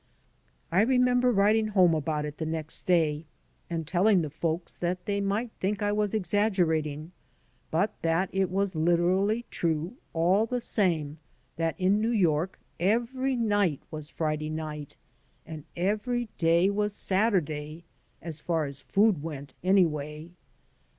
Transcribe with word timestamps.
I 0.71 0.81
remember 0.81 1.31
writing 1.31 1.67
home 1.67 1.93
about 1.93 2.25
it 2.25 2.39
the 2.39 2.45
next 2.47 2.87
day 2.87 3.27
and 3.69 3.85
telling 3.85 4.23
the 4.23 4.31
folks 4.31 4.75
that 4.77 5.05
they 5.05 5.21
might 5.21 5.51
think 5.59 5.83
I 5.83 5.91
was 5.91 6.15
exaggerating, 6.15 7.11
but 7.69 7.93
that 8.01 8.27
it 8.33 8.49
was 8.49 8.73
literally 8.73 9.45
true, 9.51 9.97
all 10.11 10.47
the 10.47 10.59
same, 10.59 11.19
that 11.57 11.79
in 11.79 12.01
New 12.01 12.09
York 12.09 12.59
every 12.79 13.35
night 13.35 13.83
was 13.91 14.09
Friday 14.09 14.49
night 14.49 14.97
and 15.45 15.65
every 15.77 16.29
day 16.39 16.71
was 16.71 16.95
Saturday, 16.95 17.85
as 18.23 18.39
far 18.39 18.65
as 18.65 18.79
food 18.79 19.21
went, 19.21 19.53
any 19.63 19.85
way. 19.85 20.31